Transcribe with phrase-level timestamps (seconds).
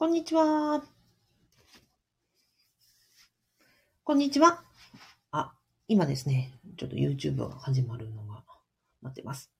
[0.00, 0.82] こんにちは。
[4.02, 4.62] こんにちは。
[5.30, 5.52] あ、
[5.88, 8.42] 今ですね、ちょっと YouTube が始まるのが
[9.02, 9.50] 待ってます。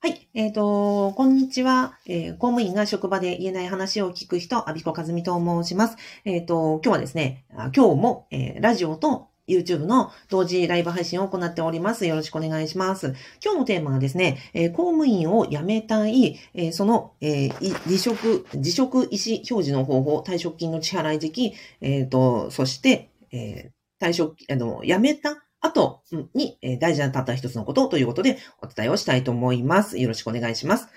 [0.00, 0.28] はい。
[0.34, 5.96] えっ、ー、と、こんにちは、えー、公務員が職場で言えない話を聞く人、アビコカズミと申します。
[6.24, 12.06] えっ、ー、と、今日はですね、今日も、えラジオと YouTube の同時ライブ配信を行っております。
[12.06, 13.14] よろしくお願いします。
[13.44, 23.70] 今日のテーマはですね、えー、公務員を辞めたい、えー、その、えー、離職、辞職意思表示の方法、退職金の支払い時期、えっ、と、そして、え
[24.00, 26.02] 退職、あの、辞めた後
[26.34, 29.98] に、え大事なたった一つのことということでお伝えをしたいと思います。
[29.98, 30.88] よろしくお願いします。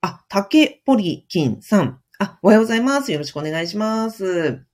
[0.00, 2.00] あ、竹ポリキンさん。
[2.18, 3.12] あ、おはようございます。
[3.12, 4.64] よろしくお願いします。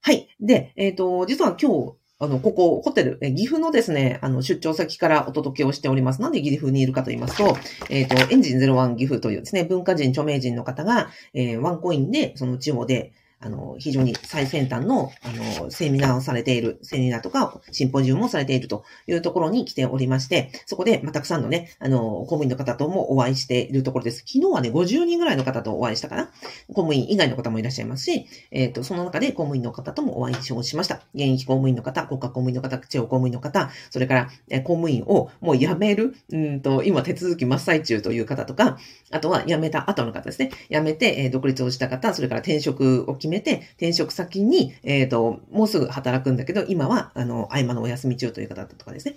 [0.00, 0.28] はい。
[0.40, 6.20] で、えっ、と、実は今日、あの、ここ、ホテル、え岐阜のですね、あの、出張先からお届けをしております。
[6.20, 7.56] なんで岐阜にいるかと言いますと、
[7.90, 24.18] えっ、ー、と、エンジン01岐阜というですね、文化人、著名人の方が、えー、ワンコインで、その地方で、あの、非常に最先端の、あの、セミナーをされている、セミナーとか、シンポジウムをされているというところに来ておりまして、そこで、まあ、たくさんのね、あの、公務員の方ともお会いしているところです。
[24.26, 26.30] 昨日はね、50人ぐらいの方とお会いしたかな？
[26.68, 30.96] 公務員以外の方もいらっしゃいますし、えっ、ー、と、その中で公務員の方ともお会いしました。
[31.14, 38.78] 現役公務員の方、国家公務員の方、地方公務員の方、それから、え公務員をもう辞める、うんと、今手続き真っ最中という方とか、
[39.10, 40.50] あとは辞めた後の方ですね。
[40.70, 49.16] 辞めて、え、独立をした方、それから転職を決めめて、転職先に、えっ、ー、と、もうすぐ働くんだけど、今は、あの、合間のお休み中という方とかですね。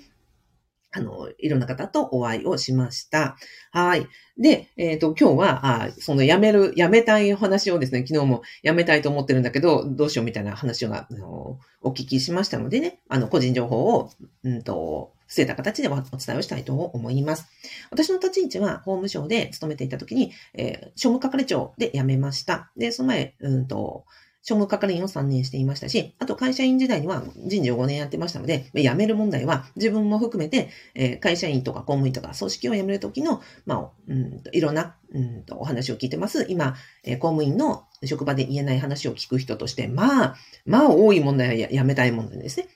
[0.93, 3.37] あの、いろんな方とお会いをしました。
[3.71, 4.07] はい。
[4.37, 14.09] で、えっ、ー、と、今日は、あその辞める、辞めたい話をですね、昨日も辞めたいと思ってるんだけど、どうしようみたいな話を、あの、お聞きしましたのでね、あの、個人情報を、
[14.43, 17.47] うんと、捨てた形でお伝えをしたいと思います。
[17.89, 22.69] 私の立ち位置は法務省で勤めていた時に、えー、庶務係長で辞めました。
[22.75, 24.03] で、その前、うんと、
[24.43, 36.45] 庶務係員を3年していましたし、あと会社員時代には人事を5年やってましたので、辞める問題は自分も含めて、えー、会社員とか公務員とか組織を辞めるときの、まあ、うん、いろんな、うんと、お話を聞いてます。
[36.50, 40.35] 今、えー、公務員の職場で言えない話を聞く人として、まあ、
[40.66, 42.67] まあ多い問題は辞めたい問題ですね。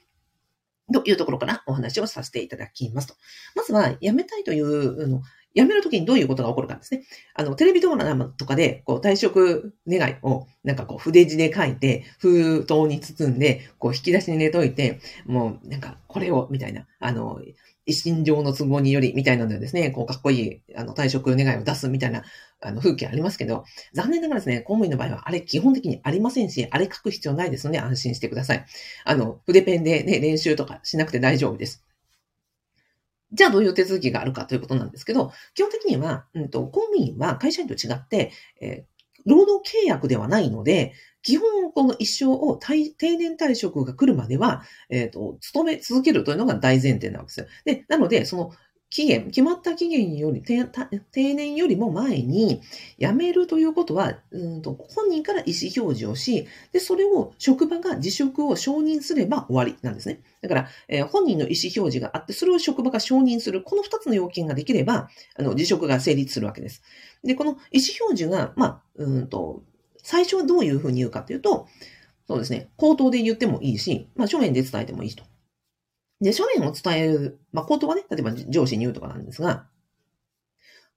[0.94, 3.16] というところからお話をさせていただきますと。
[3.56, 5.22] まずは、辞めたいという、の
[5.56, 7.04] 辞めるときにどういうことが起こるかですね。
[7.34, 17.40] あの、テレビドラマとかで、こう、退職願いを、なんかこう、筆字で書いて、封筒に包んで、こう、引き出しに入れといて、もう、なんか、これを、みたいな、あの、
[17.86, 22.24] 一身上の都合により、みたいなのでですね、こう、かっこいい、あの、退職願を出すみたいな、
[22.62, 23.64] あの、風景ありますけど、
[23.94, 28.66] 残念ながらですね、公務員の場合は、あれ基本的にありませんし、あれ書く必要ないですので、安心してください。
[29.06, 31.86] あの、筆ペンでね、練習とかしなくて大丈夫です。
[33.32, 38.32] じゃあどういう手続きがあるかということなんですけど、基本的には、うんと、公務員は会社員と違って、
[38.62, 38.95] えー、
[39.26, 47.48] 労働契約ではないので、基本この一生を定年退職が来るまでは、えっ、ー、と、勤め続けるというのが大前提なわけですよ。
[47.66, 48.52] で、なので、その
[48.96, 52.62] 期限、決まった期限より、定年よりも前に
[52.98, 60.22] 辞めるということは、うんと本人から意思表示をし、で、それを職場が辞職を承認すれば終わりなんですね。
[60.42, 66.82] だから、えー、本人の意思表示があって、それを職場が承認する、この二つの要件ができれば、あの、辞職が成立するわけです。
[67.26, 69.64] で、この意思表示が、まあ、うんと、
[70.04, 71.68] 最初はどういうふうに言うかというと、
[72.28, 75.24] そうですね、口頭で言ってもいいし、まあ、書面で伝えてもいいと。
[76.22, 79.68] で、書面を伝える、まあ、口頭はね、例えば上司に言うとかなんですが、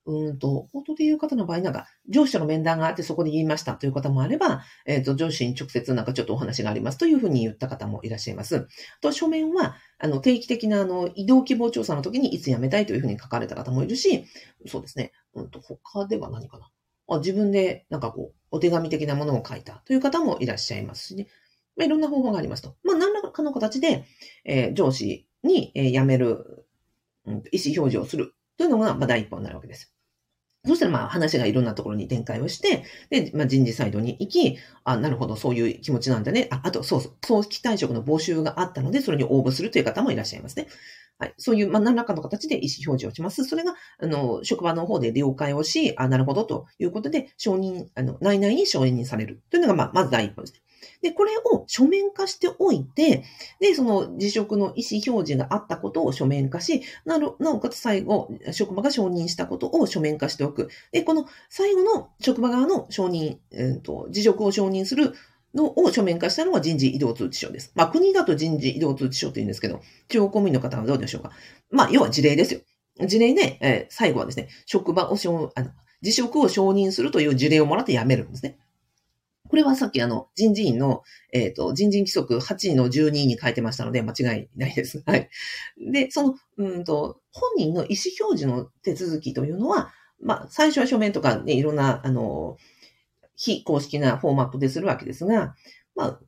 [0.08, 8.68] うんと、口頭で言う方の場合、なんか、上司との面談があってそこで言いましたという方もあれば、えっ、ー、と、上司に直接なんかちょっとお話がありますというふうに言った方もいらっしゃいます。
[9.02, 14.24] と、書面は、あの、定期的なあの、移動希望調査の時にいつ辞めたいというふうに書かれた方もいるし、
[14.66, 15.12] そうですね。
[15.34, 16.70] うんと、他では何かな？
[17.10, 21.26] あ自分で、なんかこう、お手紙的なものを書いたという方もいらっしゃいますしね。
[21.76, 22.76] まあ、いろんな方法がありますと。
[22.82, 24.04] まあ、何らかの形で、
[24.44, 26.66] えー、上司に、えー、辞める、
[27.24, 29.94] うん、意思表示をするというのが、まあ、第一歩になるわけです。
[30.66, 36.48] そしたら、まあ、話がいろんなところに展開をして、で、まあ、人事サイドに行き、あ、なるほど、そういう気持ちなんだね。
[36.50, 40.66] あ、あと、そうそう、早期退職の募集があったので、それに応募するという方もいらっしゃいますね。
[41.18, 41.34] はい。
[41.36, 43.44] そういう、まあ、何らかの形で意思表示をします。
[43.44, 50.54] それが、あの、職場の方で了解をし、あ、なるほど、ということで、承認、あの、内々に承認されるというのが、まあ、まず第一歩です。
[51.02, 53.24] で、これを書面化しておいて、
[53.60, 60.68] で、その辞職の意思表示があったことを書面化し、な、なおかつ最後、職場が承認したことを書面化しておく。
[60.92, 65.14] で、この最後の職場側の承認、えーと、辞職を承認する
[65.58, 67.72] のを書面化したのが人事異動通知書です。
[67.74, 71.32] まあ、国だと人事異動通知書って言うんですけど、地方公務員の方はどうでしょうか。
[71.70, 72.60] まあ、要は事例ですよ。
[73.06, 75.70] 事例で、えー、最後はですね、職場を承、あの、
[76.02, 78.58] 辞職を承認するという事例をもらって辞めるんですね。
[79.48, 81.02] これはさっきあの、人事院の、
[81.32, 85.02] えっ、ー、と、人事規則8の12に書いてましたので、間違いないです。
[85.06, 85.28] はい。
[85.78, 92.58] で、その、うんと、本人の意思表示の手続きというのは、まあ、最初は書面とかね、いろんな、あの、
[93.38, 95.54] 非公式なフォーマットでするわけですが、
[95.94, 96.20] まあ、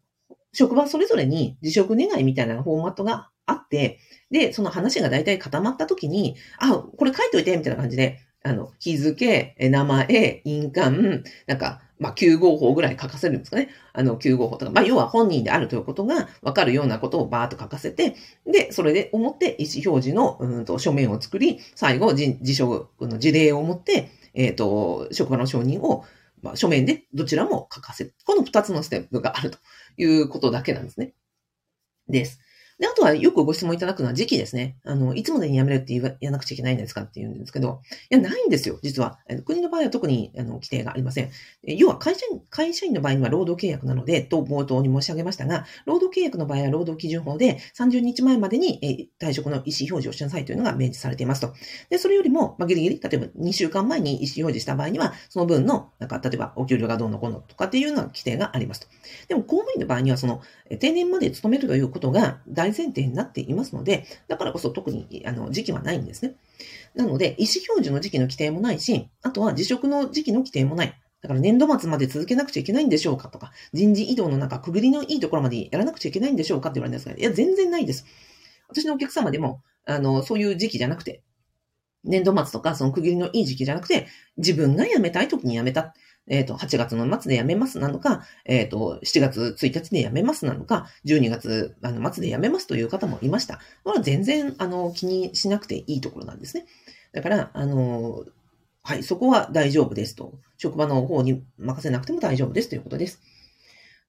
[0.52, 3.98] 職場それぞれに辞職願いみたいなフォーマットがあって、
[4.30, 13.68] で、その話が大体固まった時に、あ、これ書いといて、みたいな感じで、あの、日付、名前、印鑑、なんか、まあ、9号法ぐらい書かせるんですかね。
[13.92, 18.14] あの、9号法とか、まあ、要は本人であるということが分かるようなことをバーっと書かせて、
[18.46, 26.04] で、それで思って意思表示の、うんと、書面を作り、最後、辞書の事例を持って、えっ、ー、と、職場の承認を、
[26.42, 28.14] まあ、書面でどちらも書かせる。
[28.24, 29.58] この二つのステップがあると
[29.96, 31.12] いうことだけなんですね。
[32.08, 32.40] です。
[32.80, 34.76] で、あとはよくご質問いただくのは時期ですね。
[34.84, 39.18] あの、いつまでに辞めるって言わなくちゃいけないんですかって言うんですけど、いや、ないんですよ、実は。
[39.44, 41.30] 国の場合は特にあの規定がありません。
[41.62, 51.52] 要は会社員、会社員の場合には労働契約なので、と冒頭に申し上げましたが、労働契約の場合は労働基準法で30日前までに退職の意思表示をしなさいというのが明示されていますと。
[51.90, 58.86] で、それよりも、まあ、ギリギリ、例えば2週間前に意思表示した場合には、その分の、なんか、例えばお給料がどうのこうのとかっていうような規定がありますと。
[59.28, 60.40] でも、公務員の場合には、その、
[60.78, 66.34] 定年まで勤めるということが大前提になっていますので、だからこそ特にあの時期はないんですね。
[66.94, 70.94] なので、意思表示の時期の規定もないし、あとは辞職の時期の規定もない。
[71.22, 78.06] だから年度末まで続けなくちゃいけないんでしょうかとか、人事異動の中、区切りのいいところまでやらなくちゃいけないんでしょうかって言われるんですが、いや、全然ないです。
[78.68, 81.22] 私のお客様でも、あの、そういう時期じゃなくて、
[82.04, 84.06] 年度末とか、その区切りのいい時期じゃなくて、
[84.36, 85.94] 自分が辞めたい時に辞めた。
[86.28, 93.58] えっ、ー、と、8月の末で辞めますなのか、えっ、ー、と、7月1日で辞めますなのか、12月あの末で辞めますという方もいました。
[93.84, 96.66] これは全然、あの、気にしなくていいところなんですね。
[97.12, 98.24] だから、あの、
[98.82, 100.38] はい、そこは大丈夫ですと。
[100.56, 103.20] 職場の方に任せなくても大丈夫ですということです。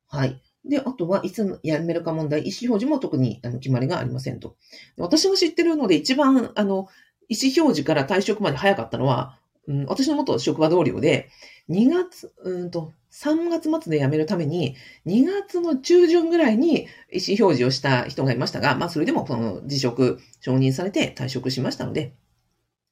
[0.08, 0.42] はい。
[0.64, 4.58] で、あとは、いつ辞めるか問題、意思表示も特に決まりがありませんと。
[4.98, 6.88] 私が知ってるので一番、あの、
[7.32, 11.30] 意思表示から退職まで早かったのは、うん、私の元職場同僚で、
[11.70, 14.76] 2月、うんと、3月末で辞めるために、
[15.06, 22.14] 2月の中旬ぐらいに意思表示をした人がいましたが、まあ、それでも、その、辞職、承認されて退職しましたので、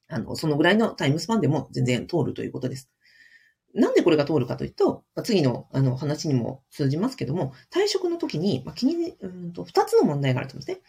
[0.08, 2.90] あの、そのぐらいのタイムスパンでも全然通るということです。
[3.74, 10.82] なんでこれが通るかというと、まあ、次のあの話にも通じますけども、退職の時に、まあ、気に、うんと、二つの問題があると思うんですね。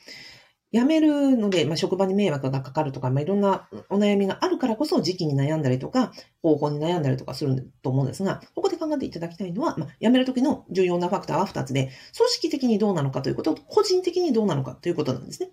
[0.73, 15.49] 辞めるので、まあ、職場に迷惑がかかるとか、まあ、いろんなお悩みがあるからこそ時期に悩んだりとか、方法に悩んだりとかすると思うんですが、ここで考えていただきたいのは、まあ、辞めるときの重要なファクターは2つで、組織的にどうなのかということと、個人的にどうなのかということなんですね。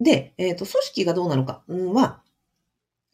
[0.00, 2.22] で、えっ、ー、と、組織がどうなのかは、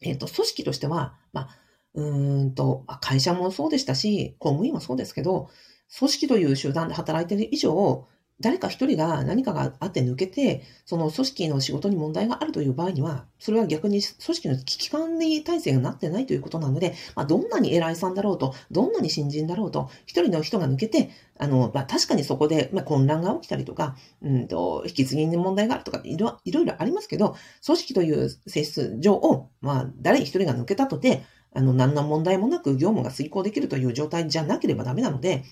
[0.01, 1.57] えっ、ー、と、組織としては、まあ、
[1.95, 5.49] うんと、会社もそうでしたし、公務員もそうですけど、
[5.97, 8.07] 組織という集団で働いている以上、
[8.41, 31.23] 誰か一人が何かがあって抜けて、その組織の仕事に問題があるという場合には、それは逆に組織の危機管理体制がなってないということなので、まあ、どんなに偉いさんだろうと、どんなに新人だろうと、一人の人が抜けて、あの、まあ、確かにそこで、まあ、混乱が起きたりとか、うんと、引き継ぎに問題があるとかいろ、いろいろありますけど、組織という性質上を、まあ、誰一人が抜けたとて、
[31.53, 35.45] あの、何の問題もなく業務が遂行できるという状態じゃなければダメなので、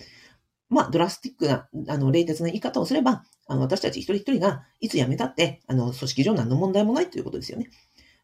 [0.69, 7.69] まあ、ドラスティックな、あの、冷徹な言い方をすれば、あの、私たち一人一人がいつ辞めたって、あの、組織上何の問題もないということですよね。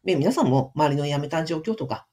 [0.04, 2.06] で、皆さんも周りの辞めた状況とか、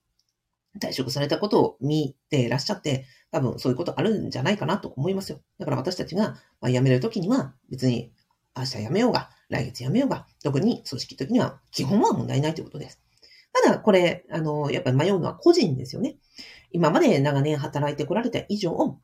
[0.80, 5.40] 退職されたことを見ていらっしゃって、多分そういうことあるんじゃないかなと思いますよ。
[5.60, 8.12] だから私たちが、まあ、辞めるときには、別に
[8.56, 13.02] 明日辞めようが、来月辞めようが、特に組織的には基本は問題ないということです。
[13.54, 16.18] ただ、これ、あの、やっぱり迷うのは個人ですよね。
[16.72, 19.00] 今まで長年働いてこられた以上、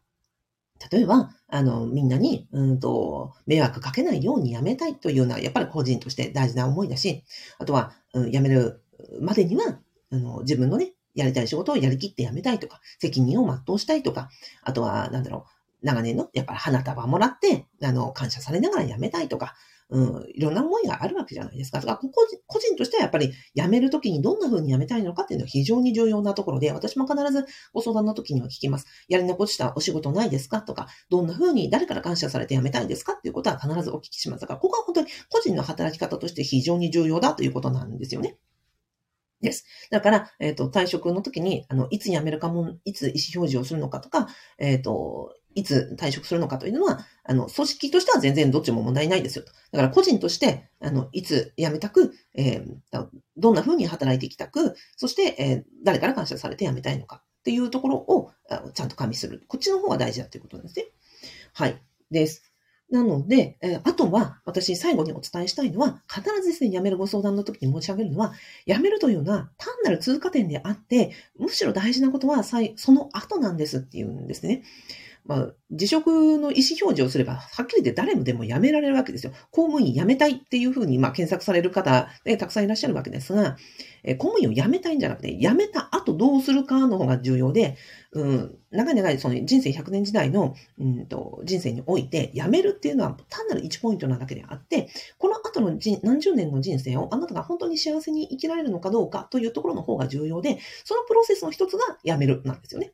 [0.91, 7.23] 例えば、あの、みんなに、うんと、迷惑かけないようにやめたいというような、やっぱり個人として大事な思いだし、
[7.57, 8.81] あとは、うん、辞める
[9.21, 9.79] までには、
[10.11, 14.29] あの、自分のね、やりたい仕事をやりきって辞めたいとか、責任を全うしたいとか、
[14.63, 15.45] あとは、なんだろ
[15.81, 19.55] う、長年の、やっぱり花束もらって、あの、感謝されながら辞めたいとか、
[19.93, 21.79] うん、いろんな思いがあるわけじゃないですか。
[21.79, 28.87] だから個人個人としてはやっぱり辞めるときにどんな風に辞めたいのかっていうのは非常に重要なところで、私も必ずご相談の時には聞きます。
[29.07, 34.41] やり残したお仕事ないですかとか、どんな風に誰から感謝されて辞めたいですかっていうことは必ずお聞きします。
[34.41, 38.37] だから、ここは本当に個人の働き方として非常に重要だということなんですよね。
[39.43, 39.65] です。
[39.91, 49.51] だから、えっ、ー、と、退職の時に、あの、いつ辞めるかも、いつ意思表示をするのかとか、えっ、ー、と、いつ退職するのかというのは、あの、組織としては全然どっちも問題ないですよと。
[49.71, 53.07] だから個人として、あの、いつ辞めたく、えー、
[53.37, 57.23] どんな風に働いていきたく、そして、えー、誰から感謝されて辞めたいのか。
[57.39, 58.31] っていうところを
[58.73, 59.43] ちゃんと加味する。
[59.49, 60.85] こっちの方が大事だということなんですね。
[61.53, 61.81] はい。
[62.09, 62.52] です。
[62.93, 68.33] なので、えー、あとは、私最後にお伝えしたいのは、必ずですね、辞めるご相談の時に申し上げるのは、
[68.67, 72.59] 辞めるというのは単なる通過点であって、むしろ大事なことは、そ
[72.91, 74.61] の後なんですっていうんですね。
[75.25, 79.31] まあ、辞職の意思表示をすれば、はっきり言って誰もでも辞められるわけですよ。
[79.51, 83.57] 公務員辞めたいっていうふうに、まあ、検索される方、ね、たくさんいらっしゃるわけですが、
[84.03, 87.77] え公務員を辞めたいんじゃなくて、辞めた後どうするかの方が重要で、
[88.11, 102.93] うん、長い長いその人生100年時代の、うんと、人生において、辞めるっていうのは単なる1ポイントなだけであって、この後の何十年の人生をあなたが本当に幸せに生きられるのかどうかというところの方が重要で、そのプロセスの一つが辞めるなんですよね。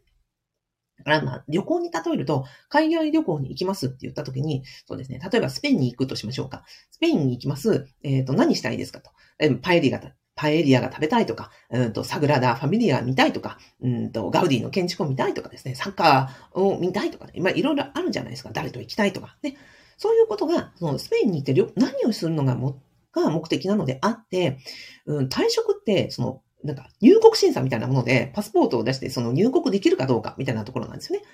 [0.99, 6.65] だからまあ、旅行に例えると、海外旅行に行きますって言った時に、そうですね、例えばスペインに行くとしましょうか。
[6.91, 7.87] スペインに行きます。
[8.03, 9.11] えっ、ー、と、何したいですかと。
[9.39, 10.01] えパエリが、
[10.39, 18.51] パエリアが食べたいとか、うんと、サグラダ・ファミリア見たいとか、うんと、ガウディの建築を見たいとかですね、サッカーを見たいとかね、まあ、いろいろあるじゃないですか。
[18.53, 19.57] 誰と行きたいとか、ね。
[19.97, 22.81] そういうことが、そのスペインに行って何をするのがも、
[23.11, 24.59] が目的なのであって、
[25.05, 31.25] うん、退職って、その、なんか入国審査みたいなもので、パスポートを出してその入国できるかどうかみたいなところなんですよね。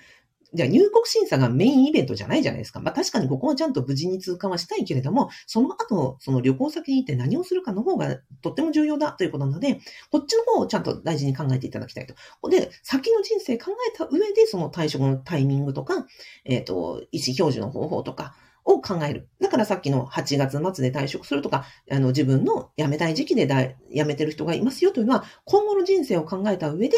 [0.56, 2.80] じゃあ入国審査がメインイベントじゃないじゃないですか。
[2.80, 9.80] まあ確かにここはちゃんと無事に通過はしたいけれども、その後、その旅行先に行って何をするかの方がとっても重要だということなので、
[10.12, 12.16] こっちの方をちゃんと大事に考えていただきたいと。
[12.50, 16.06] で、先の人生考えた上で、その退職のタイミングとか、
[16.46, 18.36] えっ、ー、と、意思表示の方法とか、
[18.66, 19.30] を考える。
[19.40, 23.48] だからさっきの8月末で退職するとか、あの自分の辞めたい時期で
[23.94, 26.98] 辞めてる人がいますよというのは、今後の人生を考えた上で、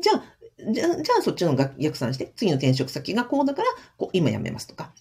[0.00, 0.22] じゃあ、
[0.72, 4.92] じゃあ、じゃあそっちの逆算して、次の転職先がこうだから、こう今辞めますとか。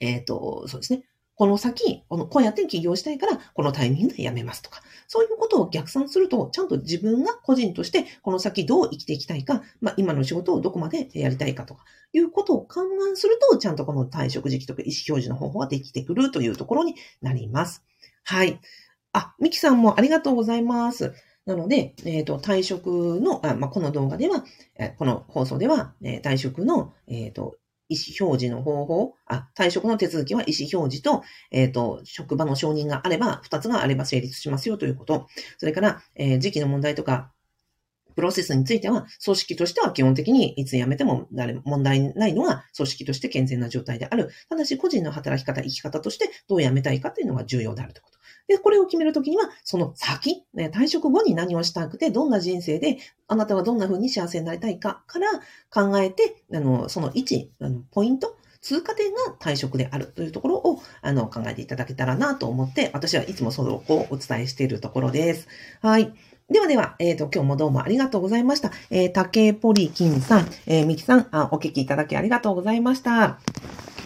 [0.00, 1.04] えっ、ー、と、そうですね。
[1.40, 4.82] この先、この、こうやって起業したいから、このタイミングで辞めますとか。
[5.08, 17.84] そういうことを逆算すると、ちゃんと自分が個人として、この先どう生きていきたいか、まあ、今の仕事をどこまでやりたいかとか、いうことを勘案すると、ちゃんとこの退職時期とか意思表示の方法ができてくるというところになります。
[18.22, 18.60] はい。
[19.12, 21.14] あ、ミキさんもありがとうございます。
[21.46, 24.44] なので、えっ、ー、と、退職の、あまあ、この動画では、
[24.98, 27.56] この放送では、え、退職の、えっ、ー、と、
[27.88, 35.26] 意思表示の方法、あ、退職の手続きは意思表示と、えっ、ー、と、職場の承認があれば、二つがあれば成立しますよということ。
[35.58, 37.32] それから、え、時期の問題とか、
[38.14, 41.26] プロセスについては、組織としては基本的にいつ辞めても
[41.64, 44.30] 問題ないのが組織として健全な状態である。
[44.48, 48.19] ただし、個人の働き方、生き方としてどう辞めたいかというのが重要であるということ。
[48.50, 55.28] で、これを決めるときには、その先、ね、退職後に何をしたくて、どんな人生で、あなたはどんな風に幸せになりたいかから
[55.70, 65.46] 考えて、あの、その位置、あのポイント、通過点が退職であるというところをあの考えていただけたらなと思って、私はいつもそのをお伝えしているところです。
[65.80, 66.12] はい。
[66.50, 68.72] ではでは、えっ、ー、と、今日もどうもありがとうございました。
[68.90, 73.38] えー、竹ポリキンさん、えー、ミキさんあ、お聞きいただきありがとうございました。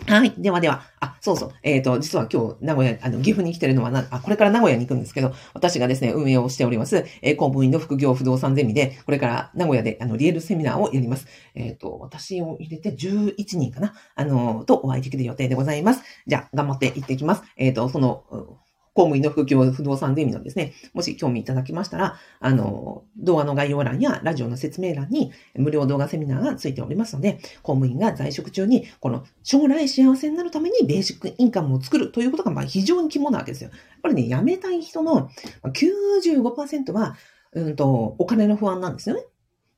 [0.07, 0.35] はい。
[0.37, 1.53] ではでは、あ、そうそう。
[1.63, 11.27] えっ、ー、と、実は今日、名古屋、あの、岐阜に来てるのはな、あ、これから名古屋に行くんですけど、私がですね、運営をしております、えー、公務員の副業不動産ゼミで、これから名古屋で、あの、リエルセミナーをやります。
[11.55, 16.03] えっ、ー、と、私を入れて11人かな、あの、とお会いできる予定でございます。
[16.27, 17.43] じゃあ、頑張って行ってきます。
[17.57, 18.59] えっ、と、その、
[18.95, 33.71] 公務員の副業不動産ゼミのですね、もし興味いただきましたら、あの、動画の概要欄やラジオの説明欄に無料動画セミナーがついておりますので、公務員が在職中に、この将来幸せになるためにベーシックインカムを作るということがまあ非常に肝なわけですよ。
[33.71, 35.29] やっぱりね、辞めたい人の
[35.65, 37.17] 95%は、
[37.53, 39.25] うんと、お金の不安なんですよね。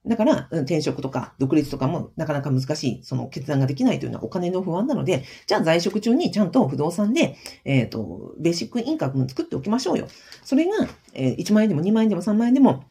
[0.06, 10.08] だから、転職とか独立とかもなかなか難しい、その決断ができないというのはお金の不安なので、じゃあ在職中にちゃんと不動産で、えっ、ー、と、ベーシックインカム作っておきましょうよ。
[10.44, 10.72] それが、
[11.12, 12.84] えー、1万円でも2万円でも3万円でも、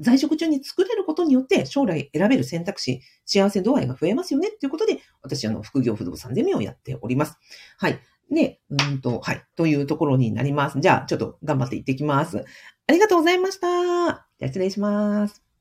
[0.00, 7.38] 在職中に作れることによって将来選べる選択肢、幸せ度合いが増えますよねっていうことで、私、あの、副業不動産ゼミをやっております。
[7.78, 8.00] はい。
[8.30, 9.44] で、うんと、はい。
[9.56, 10.80] というところになります。
[10.80, 12.44] じゃあ、ちょっと頑張っていってきます。
[12.86, 13.68] ありがとうございました。
[13.68, 15.51] じゃあ、失礼します。